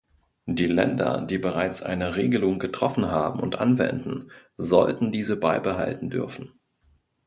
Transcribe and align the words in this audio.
Die 0.47 0.65
Länder, 0.65 1.21
die 1.21 1.37
bereits 1.37 1.83
eine 1.83 2.15
Regelung 2.15 2.57
getroffen 2.57 3.11
haben 3.11 3.39
und 3.39 3.59
anwenden, 3.59 4.31
sollten 4.57 5.11
diese 5.11 5.39
beibehalten 5.39 6.09
dürfen. 6.09 6.59